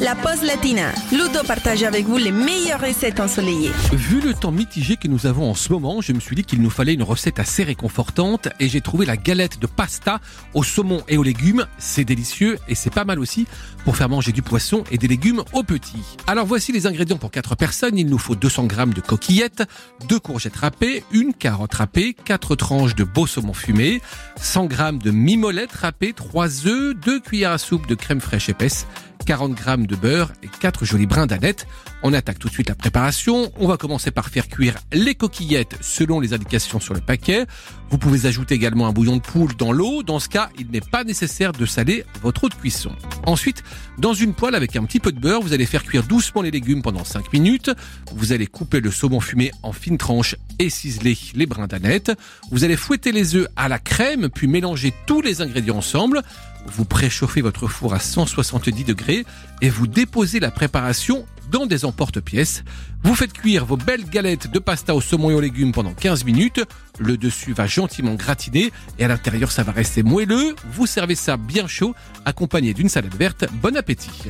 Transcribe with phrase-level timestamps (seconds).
[0.00, 0.90] La pause latina.
[1.12, 3.70] Ludo partage avec vous les meilleures recettes ensoleillées.
[3.92, 6.62] Vu le temps mitigé que nous avons en ce moment, je me suis dit qu'il
[6.62, 10.20] nous fallait une recette assez réconfortante et j'ai trouvé la galette de pasta
[10.54, 11.66] au saumon et aux légumes.
[11.78, 13.46] C'est délicieux et c'est pas mal aussi
[13.84, 16.02] pour faire manger du poisson et des légumes aux petits.
[16.26, 17.98] Alors voici les ingrédients pour 4 personnes.
[17.98, 19.64] Il nous faut 200 g de coquillettes,
[20.08, 24.00] 2 courgettes râpées, une carotte râpée, 4 tranches de beau saumon fumé,
[24.40, 28.86] 100 g de mimolette râpée, 3 œufs, 2 cuillères à soupe de crème fraîche épaisse,
[29.24, 31.66] 40 g de beurre et 4 jolis brins d'aneth.
[32.04, 33.52] On attaque tout de suite la préparation.
[33.58, 37.46] On va commencer par faire cuire les coquillettes selon les indications sur le paquet.
[37.90, 40.02] Vous pouvez ajouter également un bouillon de poule dans l'eau.
[40.02, 42.90] Dans ce cas, il n'est pas nécessaire de saler votre eau de cuisson.
[43.24, 43.62] Ensuite,
[43.98, 46.50] dans une poêle avec un petit peu de beurre, vous allez faire cuire doucement les
[46.50, 47.70] légumes pendant 5 minutes.
[48.12, 52.10] Vous allez couper le saumon fumé en fines tranches et ciseler les brins d'aneth.
[52.50, 56.22] Vous allez fouetter les œufs à la crème, puis mélanger tous les ingrédients ensemble.
[56.66, 59.24] Vous préchauffez votre four à 170 degrés
[59.60, 62.64] et vous déposez la préparation dans des emporte-pièces.
[63.04, 66.24] Vous faites cuire vos belles galettes de pasta au saumon et aux légumes pendant 15
[66.24, 66.62] minutes.
[66.98, 70.56] Le dessus va gentiment gratiner et à l'intérieur ça va rester moelleux.
[70.72, 71.94] Vous servez ça bien chaud,
[72.24, 73.44] accompagné d'une salade verte.
[73.62, 74.10] Bon appétit